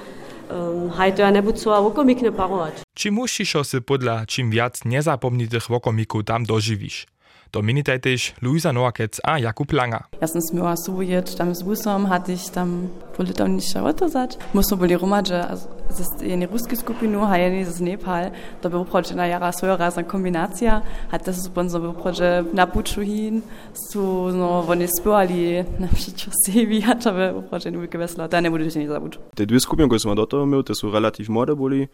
um, 0.51 0.91
haj 0.91 1.15
to 1.15 1.23
ja 1.23 1.31
nebudú 1.31 1.63
so 1.63 1.71
okomikne 1.71 2.35
parovať. 2.35 2.83
Či 2.99 3.15
musíš 3.15 3.63
si 3.63 3.79
podľa 3.79 4.27
čím 4.27 4.51
viac 4.51 4.83
nezapomnitých 4.83 5.71
vokomikov 5.71 6.27
tam 6.27 6.43
doživíš? 6.43 7.07
Dominitaj 7.53 8.01
też 8.01 8.35
Luisa 8.43 8.73
Noakec 8.73 9.21
a 9.25 9.39
Jakub 9.39 9.73
Langer. 9.73 10.03
Ja 10.21 10.27
sam 10.27 10.43
smiała 10.43 10.77
sujet, 10.77 11.37
tam 11.37 11.55
z 11.55 11.63
busom, 11.63 12.07
hatte 12.07 12.33
ich 12.33 12.51
tam 12.51 12.89
politał 13.17 13.49
niż 13.49 13.77
otozać. 13.77 14.39
Musno 14.55 14.77
byli 14.77 14.97
romadze, 14.97 15.57
z 15.91 16.23
jednej 16.23 16.49
ruskiej 16.49 16.77
skupinu, 16.77 17.25
a 17.25 17.39
jednej 17.39 17.65
z 17.65 17.81
Nepal. 17.81 18.31
To 18.61 18.71
był 18.71 18.85
projekt 18.85 19.15
na 19.15 19.27
jara 19.27 19.53
swoja 19.53 19.77
razna 19.77 20.03
kombinacja. 20.03 20.83
Hat 21.11 21.27
das 21.27 21.45
sponsor 21.45 21.95
projekt 22.03 22.55
na 22.55 22.67
Puczuhin, 22.67 23.43
su 23.75 24.29
no, 24.33 24.65
oni 24.69 24.89
spiewali 25.01 25.65
na 25.81 25.89
przykład 25.89 26.37
Sevi, 26.47 26.85
a 26.85 26.95
to 26.95 27.13
był 27.13 27.43
projekt 27.43 27.93
nie 27.93 27.99
wysła, 27.99 28.29
to 28.29 28.41
nie 28.41 28.51
bude 28.51 28.71
się 28.71 28.81
nie 28.81 28.89
zabuć. 28.89 29.19
Te 29.35 29.47
dwie 29.47 29.61
skupiny, 29.61 29.89
które 29.89 30.01
są 30.01 30.15
do 30.15 30.27
tego 30.27 30.63
to 30.63 30.75
są 30.75 30.91
relatyw 30.91 31.29
młode 31.29 31.57
byli. 31.57 31.89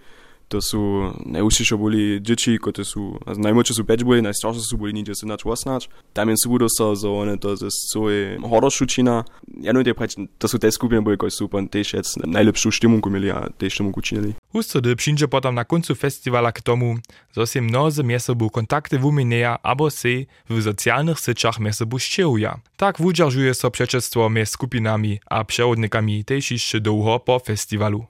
To 0.49 0.65
sú 0.65 1.13
najúžšie 1.29 1.77
boli 1.77 2.19
deti, 2.25 2.57
ktoré 2.57 2.83
sú, 2.83 3.21
najmladšie 3.29 3.77
sú 3.77 3.83
5 3.85 4.09
boli, 4.09 4.25
najstaršie 4.25 4.65
sú 4.65 4.81
boli 4.81 4.97
niekde 4.97 5.13
17, 5.13 5.45
18. 5.45 5.93
Tam 6.17 6.27
je 6.33 6.37
sú 6.41 6.57
dostal, 6.57 6.97
so 6.97 7.13
one 7.21 7.37
to 7.37 7.55
je 7.55 7.69
svoje 7.69 8.41
horšučina. 8.41 9.29
Ja 9.61 9.77
preč, 9.93 10.17
to 10.17 10.47
sú 10.49 10.57
tie 10.57 10.73
skupiny 10.73 11.05
boli, 11.05 11.21
ktoré 11.21 11.31
sú 11.31 11.53
pon 11.53 11.69
tiež 11.69 12.01
najlepšiu 12.25 12.73
štimunku 12.73 13.13
mieli 13.13 13.29
a 13.29 13.53
tiež 13.53 13.81
štimunku 13.81 14.01
činili. 14.01 14.35
Hustody 14.53 14.97
potom 15.29 15.55
na 15.55 15.65
koncu 15.69 15.93
festivala 15.95 16.49
k 16.53 16.65
tomu, 16.65 16.97
zo 17.37 17.45
si 17.45 17.61
mnoze 17.61 18.03
miesobu 18.03 18.49
kontakty 18.51 18.99
wumineja 18.99 19.61
abo 19.63 19.91
si 19.91 20.27
w 20.49 20.63
socjalnych 20.63 21.21
syczach 21.21 21.61
miesobu 21.61 21.99
ściełuja. 21.99 22.59
Tak 22.77 22.99
wudźarżuje 22.99 23.55
so 23.55 23.71
przeczestwo 23.71 24.31
między 24.31 24.53
skupinami 24.53 25.21
a 25.27 25.45
przewodnikami 25.45 26.25
też 26.25 26.51
jeszcze 26.51 26.81
długo 26.81 27.21
po 27.21 27.39
festiwalu. 27.39 28.07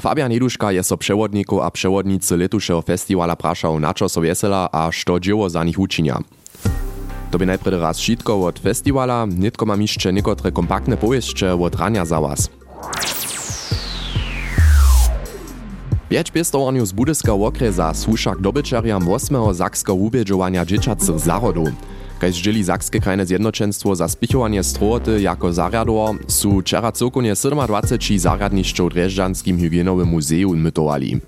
Fabian 0.00 0.32
Jeduška 0.32 0.70
je 0.70 0.82
so 0.82 0.96
przewodniku 0.96 1.60
a 1.60 1.70
przewodnicy 1.70 2.36
letušeho 2.36 2.82
festivala 2.82 3.36
prašał, 3.36 3.80
na 3.80 3.96
čo 3.96 4.08
so 4.08 4.20
vesela 4.20 4.68
a 4.72 4.92
što 4.92 5.20
dzieło 5.20 5.48
za 5.48 5.64
nich 5.64 5.80
učinia. 5.80 6.20
To 7.32 7.38
by 7.38 7.46
najpredy 7.46 7.80
raz 7.80 7.96
šitko 7.98 8.44
od 8.44 8.60
festivala, 8.60 9.24
nitko 9.24 9.66
mam 9.66 9.80
jeszcze 9.80 10.12
niekotre 10.12 10.52
kompaktne 10.52 10.96
powieście 10.96 11.54
od 11.54 11.74
rania 11.74 12.04
za 12.04 12.20
was. 12.20 12.48
Pięć 16.08 16.30
piestowarniu 16.30 16.86
z 16.86 16.92
Budyska 16.92 17.32
okresa 17.32 17.94
słusza 17.94 18.34
k 18.34 18.40
dobyczariam 18.40 19.08
8. 19.08 19.54
zakskiego 19.54 19.94
ubieżowania 19.94 20.64
dzieciacych 20.64 21.18
zarodów. 21.18 21.68
Kaž 22.16 22.32
žili 22.32 22.64
Sakske 22.64 22.96
krajne 23.00 23.28
zjednočenstvo 23.28 23.92
za 23.94 24.08
spichovanie 24.08 24.64
strohoty 24.64 25.20
jako 25.20 25.52
zariador, 25.52 26.16
su 26.28 26.58
včera 26.58 26.90
celkovne 26.90 27.36
27 27.36 28.18
zariadnišćov 28.18 28.88
Drežďanskim 28.88 29.60
hygienowym 29.60 30.08
muzeum 30.08 30.56
mytovali. 30.56 31.20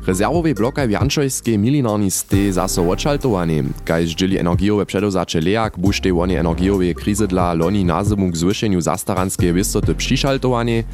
Rezerwowy 0.00 0.56
blokaj 0.56 0.88
w 0.88 0.96
Janczojskiej 0.96 1.60
milinarni 1.60 2.08
ste 2.08 2.48
zaso 2.56 2.80
odšaltowani, 2.88 3.84
kaž 3.84 4.16
žili 4.16 4.40
energijowe 4.40 4.88
předozače 4.88 5.40
lejak, 5.40 5.76
bušte 5.76 6.08
oni 6.12 6.34
energijowe 6.40 6.94
krize 6.94 7.26
dla 7.28 7.52
loni 7.52 7.84
na 7.84 8.00
zimu 8.04 8.32
k 8.32 8.36
zwyšeniu 8.36 8.80
zastaranskiej 8.80 9.52
wysoty 9.52 9.92
přišaltowani, 9.94 10.84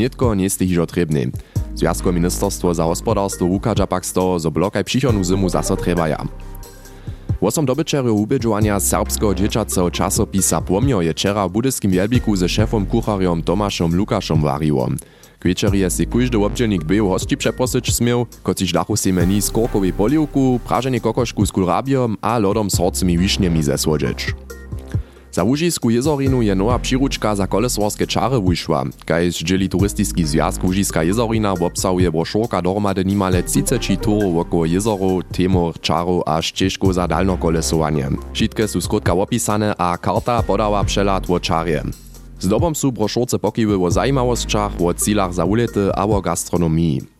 nietko 0.00 0.32
nie 0.34 0.48
ste 0.48 0.64
hižo 0.64 0.88
trebne. 0.88 1.28
Związkowe 1.76 2.16
ministerstwo 2.16 2.74
za 2.74 2.88
gospodarstwo 2.88 3.44
ukaża 3.44 3.86
pak 3.86 4.06
z 4.06 4.12
toho, 4.12 4.38
zo 4.40 4.50
blokaj 4.50 4.84
přichodnú 4.84 5.20
zimu 5.24 5.48
zaso 5.52 5.76
trebaja. 5.76 6.24
Wosom 7.44 7.66
dobyczerju 7.66 8.16
ubědžovania 8.16 8.80
serbskiego 8.80 9.34
dzieciaceho 9.34 9.90
časopisa 9.90 10.60
Płomio 10.60 11.02
je 11.02 11.12
wczera 11.12 11.48
w 11.48 11.52
budyskim 11.52 11.90
Wielbiku 11.90 12.36
ze 12.36 12.48
szefom 12.48 12.86
kucharzom 12.86 13.42
Tomaszom 13.42 13.94
Lukaszom 13.94 14.42
wariło. 14.42 14.88
K 15.38 15.48
wieczery 15.48 15.78
je 15.78 15.90
si 15.90 16.06
kujdy 16.06 16.38
obdzielnik 16.38 16.84
był 16.84 17.08
hości 17.08 17.36
przeprosić 17.36 17.94
smiał, 17.94 18.26
kociś 18.42 18.72
dachu 18.72 18.96
si 18.96 19.12
meni 19.12 19.42
z 19.42 19.50
korkowej 19.50 19.92
poliwku, 19.92 20.60
prażenie 20.66 21.00
kokoszku 21.00 21.46
z 21.46 21.52
kulrabiom 21.52 22.16
a 22.20 22.38
lodom 22.38 22.70
z 22.70 22.76
horcymi 22.76 23.18
wiśniemi 23.18 23.62
zesłodzieć. 23.62 24.34
Za 25.34 25.44
Łužisku 25.44 25.90
jezorinu 25.90 26.42
je 26.42 26.54
nowa 26.54 26.78
przyruczka 26.78 27.36
za 27.36 27.46
kolesworske 27.46 28.06
czary 28.06 28.40
wyszła. 28.40 28.84
Kajż 29.04 29.42
dzieli 29.42 29.68
turystyczny 29.68 30.26
związk 30.26 30.64
Łužiska 30.64 31.02
jezorina 31.02 31.52
obsahuje 31.52 32.12
broszurka 32.12 32.62
dohromady 32.62 33.04
nimale 33.04 33.42
30 33.42 33.96
turów 33.96 34.34
wokół 34.34 34.64
jezoru, 34.64 35.22
temur, 35.22 35.80
czarów 35.80 36.22
a 36.26 36.42
ścieżku 36.42 36.92
za 36.92 37.08
dalnokolesowanie. 37.08 38.08
Wszystkie 38.32 38.68
są 38.68 38.80
skrótka 38.80 39.12
opisane 39.12 39.74
a 39.78 39.98
karta 39.98 40.42
podała 40.42 40.84
przelat 40.84 41.30
o 41.30 41.40
czarje. 41.40 41.82
Z 42.40 42.48
dobą 42.48 42.74
są 42.74 42.90
broszurce 42.90 43.38
pokiwy 43.38 43.84
o 43.84 43.90
zajmawosťach, 43.90 44.72
o 44.80 44.94
cilach 44.94 45.34
za 45.34 45.44
ulety 45.44 45.90
a 45.94 46.04
o 46.04 46.20
gastronomii. 46.20 47.13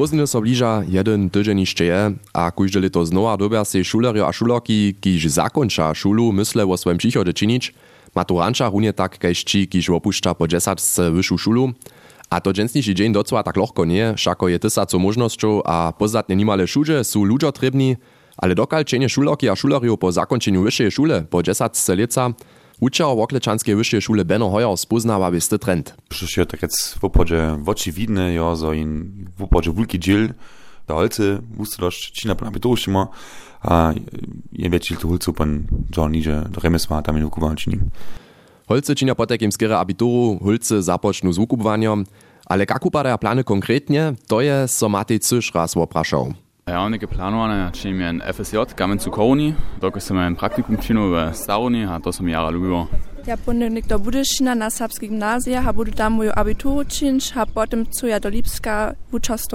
Prózdny 0.00 0.24
so 0.24 0.40
bliža 0.40 0.82
jeden 0.88 1.30
tydzień 1.30 1.60
jeszcze 1.60 1.84
je, 1.84 2.12
a 2.32 2.50
kujde 2.50 2.80
leto 2.80 3.04
znowa 3.04 3.36
dobia 3.36 3.64
se 3.64 3.84
šulerjo 3.84 4.24
a 4.24 4.32
šulerki, 4.32 4.96
kiž 4.96 5.28
zakonča 5.28 5.92
šulu, 5.94 6.32
mysle 6.32 6.64
o 6.64 6.76
swoim 6.76 6.96
přichode 6.96 7.32
činić, 7.36 7.74
maturanča 8.16 8.72
runie 8.72 8.92
tak 8.96 9.20
kaž 9.20 9.44
či, 9.44 9.68
kiž 9.68 9.92
opušťa 9.92 10.32
po 10.40 10.48
desatce 10.48 11.12
vyššiu 11.12 11.36
šulu, 11.36 11.64
a 12.32 12.40
to 12.40 12.48
dženstniši 12.52 12.96
dzień 12.96 13.12
docela 13.12 13.44
tak 13.44 13.60
lohko 13.60 13.84
nie, 13.84 14.16
šako 14.16 14.48
je 14.48 14.58
tysaco 14.58 14.96
možnosťou 14.96 15.68
a 15.68 15.92
pozdatne 15.92 16.32
nimale 16.32 16.64
šuže 16.64 17.04
sú 17.04 17.28
ľuďo 17.28 17.52
trebni, 17.52 18.00
ale 18.40 18.56
dokal 18.56 18.88
čenie 18.88 19.04
šulerki 19.04 19.52
a 19.52 19.54
šulerjo 19.54 20.00
po 20.00 20.08
zakončeniu 20.08 20.64
vyššej 20.64 20.90
šule 20.96 21.16
po 21.28 21.44
desatce 21.44 21.92
leca, 21.92 22.32
Uczał 22.80 23.16
w 23.16 23.20
Okleczanskiej 23.20 23.76
Wyższej 23.76 24.02
Szule 24.02 24.24
Benno 24.24 24.50
Hoyer 24.50 24.78
spoznawa 24.78 25.30
bysty 25.30 25.58
trend. 25.58 25.94
Przyszło 26.08 26.46
tak 26.46 26.62
jest 26.62 26.98
w 26.98 27.04
opodzie 27.04 27.56
w 27.58 27.68
oczy 27.68 27.92
widne, 27.92 28.34
ja, 28.34 28.56
so 28.56 28.72
in 28.72 29.10
w 29.38 29.42
opodzie 29.42 29.72
wielki 29.72 29.98
dziel, 29.98 30.34
da 30.86 30.94
holce, 30.94 31.38
wusste 31.56 31.76
dość, 31.80 32.10
ci 32.10 32.28
na 32.28 32.36
abitur 32.46 32.78
ma, 32.88 33.08
a 33.62 33.92
je 34.52 34.70
wiecie, 34.70 34.96
to 34.96 35.08
holce 35.08 35.32
pan 35.32 35.66
John 35.96 36.12
Nije, 36.12 36.42
do 36.50 36.60
remesma 36.60 37.02
tam 37.02 37.16
in 37.16 37.24
Wukuban 37.24 37.56
czyni. 37.56 37.78
Holce 38.68 38.94
czynia 38.94 39.14
potek 39.14 39.42
im 39.42 39.52
skiery 39.52 39.74
abituru, 39.74 40.38
holce 40.42 40.82
zapocznu 40.82 41.32
z 41.32 41.36
wukubwaniem, 41.36 42.04
ale 42.46 42.64
jak 42.68 42.86
upadają 42.86 43.18
plany 43.18 43.44
konkretnie, 43.44 44.14
to 44.26 44.40
je 44.40 44.68
so 44.68 44.88
Matej 44.88 45.20
Cysz 45.20 45.54
raz 45.54 45.76
opraszał. 45.76 46.34
Ja, 46.70 46.88
neke 46.88 47.06
čim 47.74 48.00
je 48.00 48.08
FSJ, 48.32 48.56
kamen 48.78 48.98
cukovni, 48.98 49.54
dokaj 49.82 50.04
sem 50.04 50.18
en 50.22 50.36
praktikum 50.38 50.76
činil 50.78 51.08
v 51.10 51.24
Stavni, 51.34 51.82
a 51.82 51.98
to 51.98 52.12
sem 52.14 52.28
jara 52.30 52.52
ljubil. 52.54 52.86
Ja 53.26 53.36
ponieważ 53.36 53.82
do 53.86 53.98
Budyszina 53.98 54.54
na 54.54 54.70
serbskiej 54.70 55.08
gimnazji, 55.08 55.54
a 55.54 55.72
budu 55.72 55.92
tam 55.92 56.12
moją 56.12 56.32
abituru 56.32 56.84
czynić, 56.84 57.32
a 57.36 57.46
potem 57.46 57.86
co 57.90 58.06
ja 58.06 58.20
do 58.20 58.28
Lipska 58.28 58.94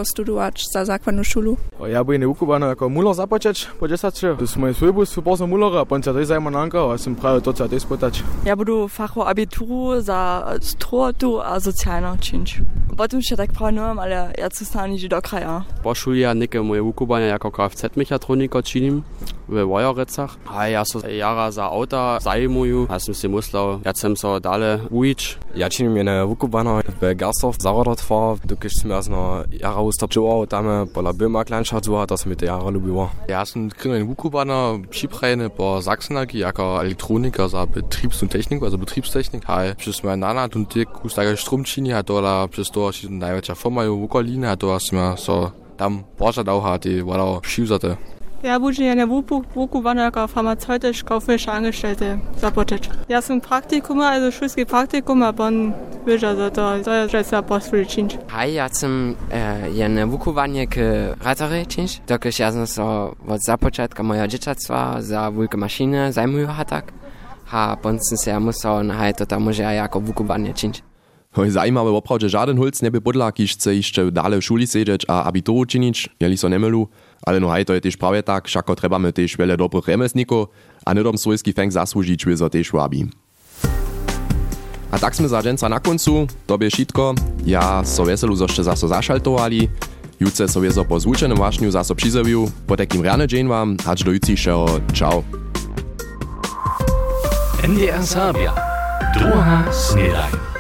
studować 0.03 0.65
za 0.73 0.85
zakładną 0.85 1.23
szulu. 1.23 1.57
Ja 1.87 2.03
byłem 2.03 2.21
nieukubany 2.21 2.65
jako 2.65 2.89
mular 2.89 3.15
zapoczeć 3.15 3.67
po 3.79 3.87
10 3.87 4.19
To 4.19 4.37
jest 4.41 4.57
mój 4.57 4.73
swój 4.73 5.05
super 5.05 5.37
za 5.37 5.47
mulara, 5.47 5.79
a 5.79 5.85
potem 5.85 6.01
to 6.01 6.25
zajmę 6.25 6.51
nanka, 6.51 6.79
a 6.89 6.91
jestem 6.93 7.15
prawie 7.15 7.41
to 7.41 7.53
co 7.53 7.69
też 7.69 7.85
pytać. 7.85 8.23
Ja 8.45 8.55
budu 8.55 8.87
fachu 8.87 9.21
abituru 9.21 10.01
za 10.01 10.45
strotu 10.61 11.41
a 11.41 11.59
socjalną 11.59 12.17
czynić. 12.17 12.61
Potem 12.97 13.21
się 13.21 13.35
tak 13.35 13.51
planowałem, 13.51 13.99
ale 13.99 14.33
ja 14.37 14.49
co 14.49 14.65
stanie 14.65 15.09
do 15.09 15.21
kraja. 15.21 15.63
Po 15.83 15.95
szuli 15.95 16.19
ja 16.19 16.33
niekie 16.33 16.61
moje 16.61 16.83
ukubania 16.83 17.25
jako 17.25 17.49
Kfz-mechatroniker 17.49 18.63
czynim 18.63 19.01
w 19.47 19.65
Wojorecach. 19.65 20.37
A 20.47 20.67
ja 20.67 20.83
so 20.85 21.07
jara 21.07 21.51
za 21.51 21.69
auta 21.69 22.19
zajmuję, 22.21 22.87
a 22.89 22.99
jsem 22.99 23.13
si 23.13 23.27
myslel, 23.27 23.81
ja 23.85 23.93
jsem 23.93 24.15
so 24.15 24.39
dále 24.39 24.81
ujič. 24.89 25.37
Ja 25.55 25.69
činím 25.69 25.97
jene 25.97 26.25
Wukubana 26.25 26.81
w 27.01 27.13
Gersov 27.13 27.55
zarodot 27.59 28.01
for, 28.01 28.37
dokiž 28.43 28.71
som 28.81 28.91
ja 28.91 29.01
zno 29.01 29.43
jara 29.49 29.81
ustopčoval 29.81 30.47
tam 30.47 30.87
pola 30.93 31.13
Böhma 31.13 31.45
Kleinstadt 31.45 31.85
zuha, 31.85 32.05
to 32.05 32.17
som 32.17 32.29
mi 32.29 32.35
to 32.35 32.45
jara 32.45 32.69
lubiło. 32.69 33.11
Ja 33.27 33.45
som 33.45 33.69
krynjen 33.69 34.07
Wukubana 34.07 34.79
připrajene 34.89 35.49
po 35.49 35.81
Sachsenaki 35.81 36.39
jako 36.39 36.77
elektroniker 36.81 37.47
za 37.47 37.65
Betriebs- 37.65 38.21
und 38.21 38.31
Technik, 38.31 38.63
also 38.63 38.77
Betriebstechnik. 38.77 39.43
Hej, 39.47 39.75
przez 39.75 40.03
moja 40.03 40.15
nana 40.15 40.49
und 40.55 40.73
dirk 40.73 41.05
ustaga 41.05 41.35
strumčini, 41.35 41.93
a 41.93 42.01
dola 42.01 42.47
przez 42.47 42.69
to 42.69 42.91
si 42.91 43.07
najväčšia 43.07 43.55
firma 43.55 43.83
je 43.83 43.89
Wukolina, 43.89 44.51
a 44.51 44.55
to 44.55 44.79
som 44.79 45.17
so 45.17 45.51
tam 45.77 46.03
požadal, 46.17 46.61
a 46.65 46.77
ty 46.77 47.01
vola 47.01 47.39
přivzate. 47.39 47.97
Ja 48.45 48.59
budzę 48.59 48.83
ja 48.83 48.95
na 48.95 49.07
Wukuwana 49.55 50.03
jako 50.03 50.27
farmaceutisch-kaufmännische 50.27 51.51
Angestellte 51.51 52.17
zapoczeć. 52.41 52.89
Ja 53.09 53.21
sam 53.21 53.41
praktikum, 53.41 54.01
also 54.01 54.31
wszystkie 54.31 54.65
praktikum, 54.65 55.23
a 55.23 55.33
pan 55.33 55.73
wyża 56.05 56.35
za 56.35 56.49
to, 56.51 56.71
to 56.85 56.93
jest 56.93 57.11
rzecz 57.11 57.33
apostoli 57.33 57.85
czynć. 57.85 58.17
Hej, 58.27 58.53
ja 58.53 58.69
sam 58.69 59.15
e, 59.31 59.71
ja 59.71 59.89
na 59.89 60.07
Wukuwanie 60.07 60.67
k 60.67 60.75
ratory 61.21 61.65
czynć, 61.65 62.01
dokąd 62.07 62.39
ja 62.39 62.51
sam 62.51 62.67
so 62.67 63.15
od 63.27 63.41
zapoczętka 63.41 64.03
moja 64.03 64.27
dzieciactwa 64.27 65.01
za 65.01 65.31
wielkie 65.31 65.57
maszyny 65.57 66.13
zajmuję 66.13 66.47
tak. 66.67 66.93
A 67.51 67.77
potem 67.81 67.99
się 68.23 68.31
ja 68.31 68.39
musiał 68.39 68.83
na 68.83 68.93
hej, 68.93 69.13
to 69.13 69.25
tam 69.25 69.43
może 69.43 69.63
ja 69.63 69.71
jako 69.71 70.01
Wukuwanie 70.01 70.53
czynć. 70.53 70.83
Hoj 71.31 71.49
zajímawe 71.51 71.89
oprawdźe 71.89 72.29
żaden 72.29 72.57
hulc 72.57 72.81
nie 72.81 72.91
by 72.91 73.01
budla, 73.01 73.31
kiž 73.31 73.53
chce 73.53 73.75
jeszcze 73.75 74.11
dalej 74.11 74.41
w 74.41 74.43
szuli 74.43 74.67
siedzieć 74.67 75.05
a 75.07 75.23
abituru 75.23 75.65
czynić, 75.65 76.09
jeli 76.19 76.37
so 76.37 76.49
nemylu, 76.49 76.87
ale 77.23 77.39
no 77.39 77.49
haj 77.49 77.65
to 77.65 77.73
je 77.73 77.81
też 77.81 77.97
prawie 77.97 78.23
tak, 78.23 78.47
všako 78.47 78.75
trebamy 78.75 79.13
też 79.13 79.37
wiele 79.37 79.57
dobrych 79.57 79.87
remesników, 79.87 80.47
a 80.85 80.93
nedom 80.93 81.17
swojski 81.17 81.53
fęk 81.53 81.71
zasłużyć, 81.71 82.25
by 82.25 82.37
so 82.37 82.49
też 82.49 82.71
wabi. 82.71 83.07
A 84.91 84.99
tak 84.99 85.15
sme 85.15 85.27
za 85.27 85.43
dženca 85.43 85.67
na 85.67 85.79
koncu, 85.79 86.27
to 86.47 86.55
bie 86.57 86.71
šitko. 86.71 87.19
Ja 87.43 87.83
so 87.83 88.07
veselu 88.07 88.31
zošte 88.35 88.63
zaso 88.63 88.87
zašaltovali. 88.87 89.67
Juce 90.23 90.47
so 90.47 90.63
wiezo 90.63 90.87
po 90.87 90.95
zvučenom 90.95 91.35
vášňu 91.35 91.67
zaso 91.67 91.91
přizeviu. 91.91 92.47
Po 92.63 92.79
takým 92.79 93.03
rane 93.03 93.27
džen 93.27 93.51
vám, 93.51 93.75
hač 93.83 94.07
do 94.07 94.15
jucišeho. 94.15 94.79
Čau. 94.95 95.27
NDR 97.67 97.99
Sabia. 98.07 98.55
Druga 99.19 99.67
snedaj. 99.67 100.54